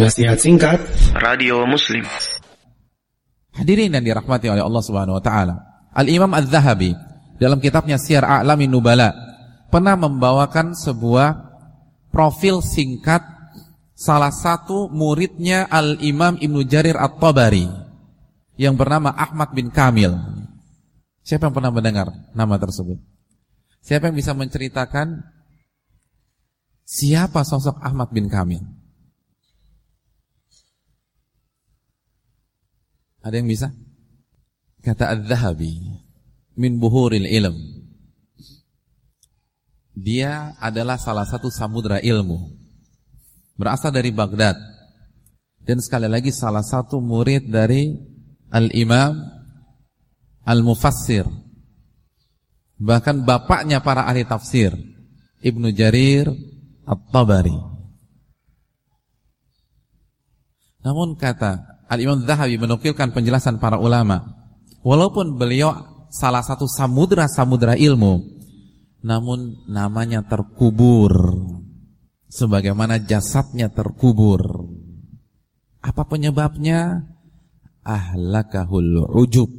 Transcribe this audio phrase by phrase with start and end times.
[0.00, 0.80] Nasihat singkat
[1.12, 2.08] Radio Muslim
[3.52, 5.60] Hadirin yang dirahmati oleh Allah Subhanahu wa taala.
[5.92, 6.96] Al-Imam Az-Zahabi
[7.36, 9.12] dalam kitabnya Syiar A'lamin Nubala
[9.68, 11.52] pernah membawakan sebuah
[12.08, 13.20] profil singkat
[13.92, 17.68] salah satu muridnya Al-Imam Ibnu Jarir At-Tabari
[18.56, 20.16] yang bernama Ahmad bin Kamil.
[21.20, 22.96] Siapa yang pernah mendengar nama tersebut?
[23.84, 25.28] Siapa yang bisa menceritakan
[26.88, 28.79] siapa sosok Ahmad bin Kamil?
[33.20, 33.68] Ada yang bisa?
[34.80, 35.76] Kata Az-Zahabi
[36.56, 37.56] min buhuril ilm.
[39.92, 42.56] Dia adalah salah satu samudra ilmu.
[43.60, 44.56] Berasal dari Baghdad.
[45.60, 47.92] Dan sekali lagi salah satu murid dari
[48.48, 49.12] Al-Imam
[50.48, 51.28] Al-Mufassir.
[52.80, 54.72] Bahkan bapaknya para ahli tafsir,
[55.44, 56.32] Ibnu Jarir
[56.88, 57.54] At-Tabari.
[60.80, 64.46] Namun kata Al-Imam Zahabi menukilkan penjelasan para ulama,
[64.86, 65.74] walaupun beliau
[66.06, 68.22] salah satu samudra-samudra ilmu,
[69.02, 71.34] namun namanya terkubur
[72.30, 74.70] sebagaimana jasadnya terkubur.
[75.82, 77.10] Apa penyebabnya?
[77.82, 79.50] Ahlakahul ujub.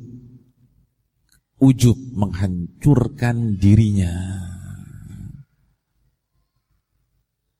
[1.59, 4.13] Ujub menghancurkan dirinya.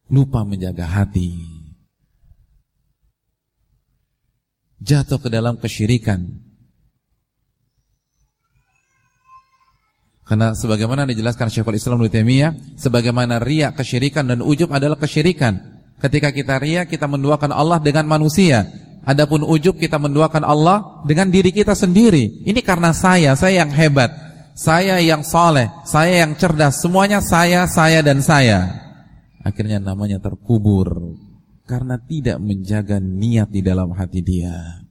[0.07, 1.50] Lupa menjaga hati.
[4.81, 6.25] Jatuh ke dalam kesyirikan.
[10.25, 15.59] Karena sebagaimana dijelaskan Syekhul Islam Ibnu Taimiyah, sebagaimana riya kesyirikan dan ujub adalah kesyirikan.
[16.01, 18.65] Ketika kita riya, kita menduakan Allah dengan manusia.
[19.05, 22.41] Adapun ujub kita menduakan Allah dengan diri kita sendiri.
[22.47, 24.09] Ini karena saya, saya yang hebat.
[24.57, 26.81] Saya yang soleh, saya yang cerdas.
[26.81, 28.71] Semuanya saya, saya dan saya.
[29.41, 31.17] Akhirnya namanya terkubur.
[31.71, 34.83] Karena tidak menjaga niat di dalam hati dia.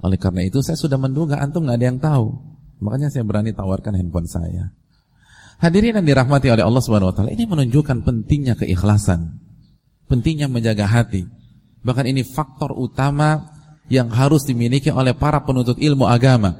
[0.00, 2.32] Oleh karena itu saya sudah menduga antum nggak ada yang tahu.
[2.80, 4.72] Makanya saya berani tawarkan handphone saya.
[5.60, 9.44] Hadirin yang dirahmati oleh Allah Subhanahu wa taala, ini menunjukkan pentingnya keikhlasan.
[10.08, 11.28] Pentingnya menjaga hati.
[11.84, 13.44] Bahkan ini faktor utama
[13.92, 16.56] yang harus dimiliki oleh para penuntut ilmu agama.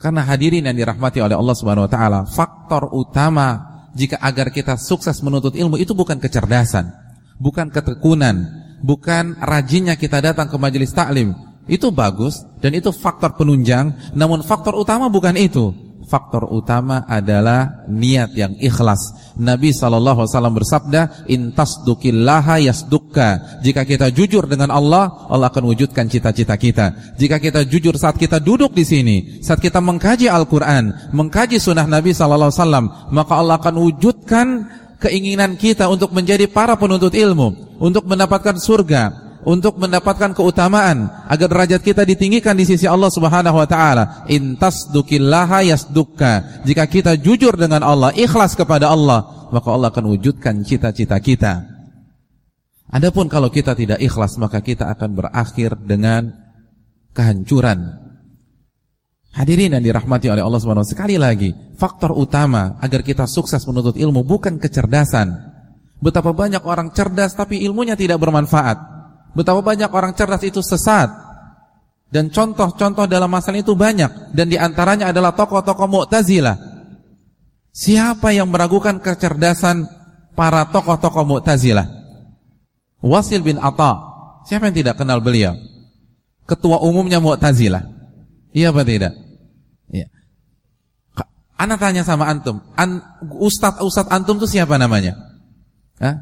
[0.00, 5.20] Karena hadirin yang dirahmati oleh Allah Subhanahu wa taala, faktor utama jika agar kita sukses
[5.20, 7.01] menuntut ilmu itu bukan kecerdasan,
[7.42, 8.46] bukan ketekunan,
[8.86, 11.34] bukan rajinnya kita datang ke majelis taklim,
[11.66, 15.74] itu bagus dan itu faktor penunjang, namun faktor utama bukan itu.
[16.02, 19.32] Faktor utama adalah niat yang ikhlas.
[19.40, 27.16] Nabi SAW bersabda, "Intasdukillaha yasdukka." Jika kita jujur dengan Allah, Allah akan wujudkan cita-cita kita.
[27.16, 32.12] Jika kita jujur saat kita duduk di sini, saat kita mengkaji Al-Qur'an, mengkaji sunnah Nabi
[32.12, 34.46] SAW, maka Allah akan wujudkan
[35.02, 41.82] keinginan kita untuk menjadi para penuntut ilmu, untuk mendapatkan surga, untuk mendapatkan keutamaan agar derajat
[41.82, 44.22] kita ditinggikan di sisi Allah Subhanahu wa taala.
[44.30, 46.62] Intasdukillaha yasdukka.
[46.62, 51.66] Jika kita jujur dengan Allah, ikhlas kepada Allah, maka Allah akan wujudkan cita-cita kita.
[52.92, 56.30] Adapun kalau kita tidak ikhlas, maka kita akan berakhir dengan
[57.16, 58.01] kehancuran.
[59.32, 60.84] Hadirin yang dirahmati oleh Allah Subhanahu.
[60.84, 65.32] Sekali lagi, faktor utama agar kita sukses menuntut ilmu bukan kecerdasan.
[66.04, 68.76] Betapa banyak orang cerdas tapi ilmunya tidak bermanfaat.
[69.32, 71.08] Betapa banyak orang cerdas itu sesat.
[72.12, 74.36] Dan contoh-contoh dalam masalah itu banyak.
[74.36, 76.56] Dan di antaranya adalah tokoh-tokoh Mu'tazilah.
[77.72, 79.88] Siapa yang meragukan kecerdasan
[80.36, 81.88] para tokoh-tokoh Mu'tazilah?
[83.00, 83.96] Wasil bin Atta.
[84.44, 85.56] Siapa yang tidak kenal beliau?
[86.44, 87.91] Ketua umumnya Mu'tazilah.
[88.52, 89.16] Iya apa tidak?
[89.88, 90.08] Iya.
[91.56, 95.14] Anak tanya sama antum, an, Ustadz Ustadz antum itu siapa namanya?
[96.02, 96.16] Hah?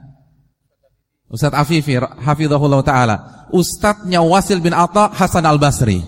[1.31, 3.17] Ustadz Afifi hafizahullah taala.
[3.51, 6.03] Ustadznya Wasil bin Atta Hasan Al-Basri.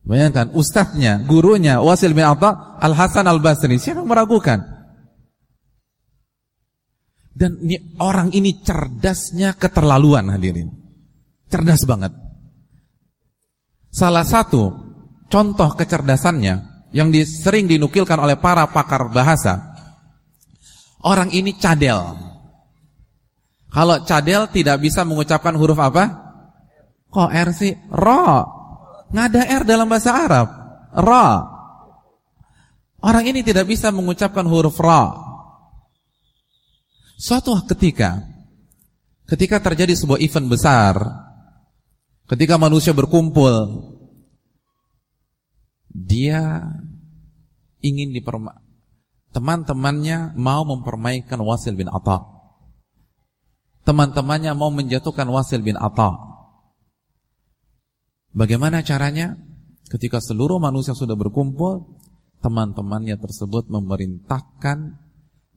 [0.00, 3.76] Bayangkan ustadznya, gurunya Wasil bin Atta Al Hasan Al-Basri.
[3.76, 4.58] Siapa yang meragukan?
[7.30, 7.56] Dan
[7.96, 10.68] orang ini cerdasnya keterlaluan hadirin.
[11.48, 12.12] Cerdas banget.
[13.90, 14.70] Salah satu
[15.26, 19.74] contoh kecerdasannya yang sering dinukilkan oleh para pakar bahasa.
[21.02, 22.14] Orang ini cadel.
[23.70, 26.04] Kalau cadel tidak bisa mengucapkan huruf apa?
[27.10, 27.74] Kok R sih?
[27.90, 28.46] Ro.
[29.10, 30.48] Nggak ada R dalam bahasa Arab.
[30.94, 31.28] Ro.
[33.00, 35.30] Orang ini tidak bisa mengucapkan huruf Ro.
[37.20, 38.22] Suatu ketika,
[39.28, 40.94] ketika terjadi sebuah event besar,
[42.30, 43.82] ketika manusia berkumpul,
[45.90, 46.70] dia
[47.82, 48.62] ingin diperma
[49.34, 52.38] teman-temannya mau mempermainkan Wasil bin Atta.
[53.80, 56.14] teman-temannya mau menjatuhkan Wasil bin Atta.
[58.30, 59.34] Bagaimana caranya?
[59.90, 61.98] Ketika seluruh manusia sudah berkumpul,
[62.38, 64.78] teman-temannya tersebut memerintahkan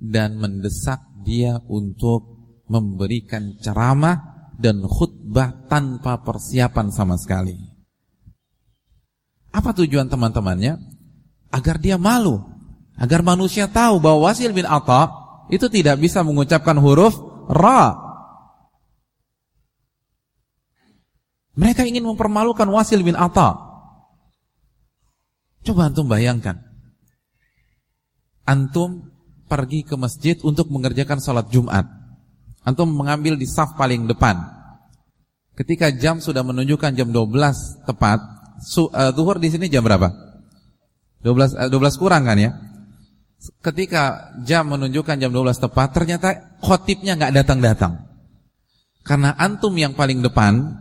[0.02, 2.34] dan mendesak dia untuk
[2.66, 7.58] memberikan ceramah dan khutbah tanpa persiapan sama sekali.
[9.54, 10.82] Apa tujuan teman-temannya?
[11.54, 12.42] Agar dia malu,
[12.98, 15.14] agar manusia tahu bahwa Wasil bin Atta
[15.54, 17.14] itu tidak bisa mengucapkan huruf
[17.46, 17.94] ra.
[21.54, 23.54] Mereka ingin mempermalukan Wasil bin Atta.
[25.62, 26.60] Coba antum bayangkan.
[28.44, 29.14] Antum
[29.46, 32.03] pergi ke masjid untuk mengerjakan salat Jumat.
[32.64, 34.40] Antum mengambil di saf paling depan.
[35.54, 38.20] Ketika jam sudah menunjukkan jam 12 tepat,
[38.64, 40.10] su, uh, zuhur di sini jam berapa?
[41.22, 42.52] 12 uh, 12 kurang kan ya?
[43.60, 48.00] Ketika jam menunjukkan jam 12 tepat, ternyata khotibnya nggak datang-datang.
[49.04, 50.80] Karena antum yang paling depan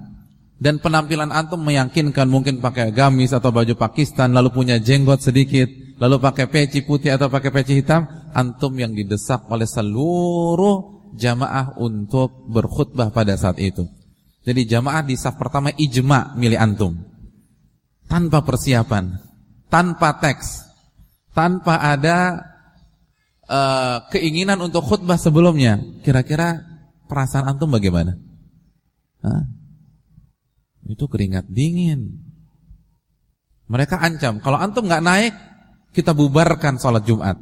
[0.63, 5.67] dan penampilan antum meyakinkan mungkin pakai gamis atau baju Pakistan lalu punya jenggot sedikit
[5.99, 12.49] lalu pakai peci putih atau pakai peci hitam antum yang didesak oleh seluruh jamaah untuk
[12.49, 13.87] berkhutbah pada saat itu
[14.43, 16.99] jadi jamaah di saf pertama ijma milih antum
[18.11, 19.17] tanpa persiapan
[19.73, 20.67] tanpa teks
[21.33, 22.43] tanpa ada
[23.49, 26.61] uh, keinginan untuk khutbah sebelumnya kira-kira
[27.07, 28.19] perasaan antum bagaimana
[29.23, 29.43] Hah?
[30.91, 32.19] Itu keringat dingin.
[33.71, 35.35] Mereka ancam, kalau antum nggak naik,
[35.95, 37.39] kita bubarkan sholat Jumat.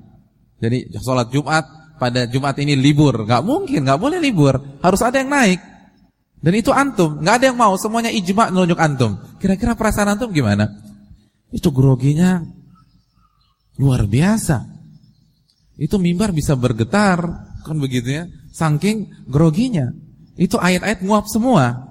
[0.61, 1.65] Jadi sholat Jumat
[2.01, 5.61] pada Jumat ini libur, nggak mungkin, nggak boleh libur, harus ada yang naik.
[6.41, 9.21] Dan itu antum, nggak ada yang mau, semuanya ijma menunjuk antum.
[9.37, 10.73] Kira-kira perasaan antum gimana?
[11.53, 12.41] Itu groginya
[13.77, 14.65] luar biasa.
[15.77, 17.21] Itu mimbar bisa bergetar,
[17.61, 18.25] kan begitu ya?
[18.57, 19.93] Saking groginya.
[20.41, 21.85] Itu ayat-ayat nguap semua.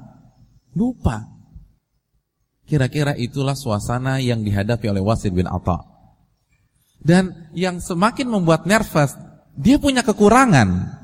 [0.74, 1.30] Lupa.
[2.66, 5.82] Kira-kira itulah suasana yang dihadapi oleh Wasid bin Atta.
[7.02, 9.18] Dan yang semakin membuat nervous,
[9.60, 10.96] dia punya kekurangan.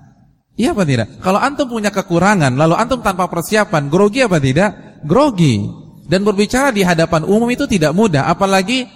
[0.56, 1.20] Iya apa tidak?
[1.20, 5.04] Kalau antum punya kekurangan, lalu antum tanpa persiapan, grogi apa tidak?
[5.04, 5.60] Grogi.
[6.08, 8.88] Dan berbicara di hadapan umum itu tidak mudah, apalagi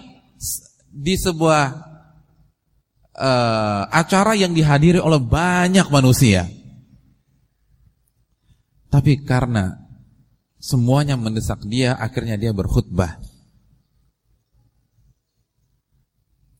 [0.87, 1.63] di sebuah
[3.17, 6.47] uh, acara yang dihadiri oleh banyak manusia.
[8.87, 9.89] Tapi karena
[10.59, 13.15] Semuanya mendesak dia, akhirnya dia berkhutbah.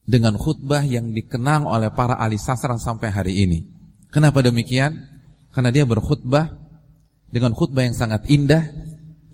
[0.09, 3.61] Dengan khutbah yang dikenang oleh para ahli sastra sampai hari ini.
[4.09, 4.97] Kenapa demikian?
[5.53, 6.50] Karena dia berkhutbah
[7.29, 8.65] dengan khutbah yang sangat indah,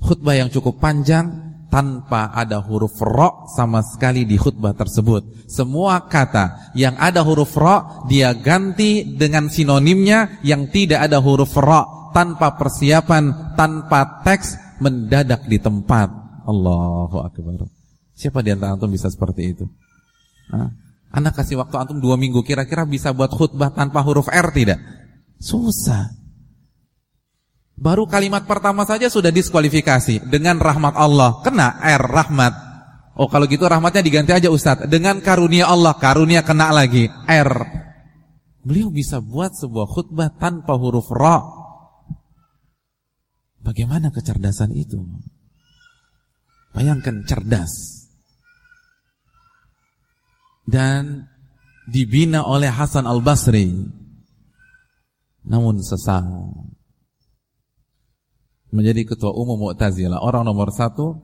[0.04, 5.48] khutbah yang cukup panjang, tanpa ada huruf ro sama sekali di khutbah tersebut.
[5.51, 12.12] Semua kata yang ada huruf ro dia ganti dengan sinonimnya yang tidak ada huruf ro
[12.16, 16.07] tanpa persiapan, tanpa teks, mendadak di tempat.
[16.48, 17.68] Allahu Akbar.
[18.16, 19.68] Siapa di antara antum bisa seperti itu?
[21.16, 24.80] Anak kasih waktu antum dua minggu, kira-kira bisa buat khutbah tanpa huruf R tidak?
[25.40, 26.12] Susah.
[27.76, 31.40] Baru kalimat pertama saja sudah diskualifikasi dengan rahmat Allah.
[31.44, 32.54] Kena R rahmat.
[33.16, 34.92] Oh kalau gitu rahmatnya diganti aja Ustadz.
[34.92, 37.52] Dengan karunia Allah, karunia kena lagi R.
[38.66, 41.40] Beliau bisa buat sebuah khutbah tanpa huruf Ra.
[43.64, 45.00] Bagaimana kecerdasan itu?
[46.75, 47.95] Bayangkan cerdas.
[50.65, 51.29] Dan
[51.86, 53.69] dibina oleh Hasan Al-Basri.
[55.45, 56.25] Namun sesat.
[58.74, 60.19] Menjadi ketua umum Mu'tazilah.
[60.19, 61.15] Orang nomor satu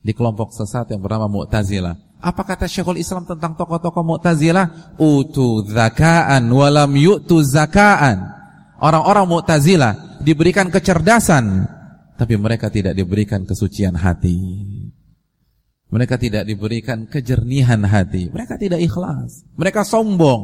[0.00, 2.10] di kelompok sesat yang bernama Mu'tazilah.
[2.20, 4.96] Apa kata Syekhul Islam tentang tokoh-tokoh Mu'tazilah?
[5.00, 8.20] Utu zaka'an walam yu'tu zaka'an.
[8.80, 11.68] Orang-orang Mu'tazilah diberikan kecerdasan,
[12.16, 14.36] tapi mereka tidak diberikan kesucian hati.
[15.90, 18.30] Mereka tidak diberikan kejernihan hati.
[18.30, 19.42] Mereka tidak ikhlas.
[19.58, 20.42] Mereka sombong.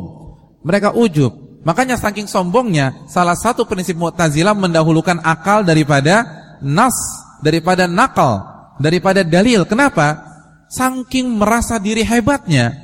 [0.66, 1.62] Mereka ujub.
[1.62, 6.22] Makanya saking sombongnya, salah satu prinsip Mu'tazilah mendahulukan akal daripada
[6.62, 6.94] nas,
[7.42, 8.42] daripada nakal,
[8.78, 9.66] daripada dalil.
[9.66, 10.22] Kenapa?
[10.70, 12.74] Saking merasa diri hebatnya.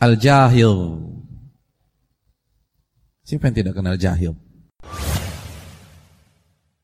[0.00, 0.96] Al-jahil
[3.30, 4.34] Siapa yang tidak kenal jahil?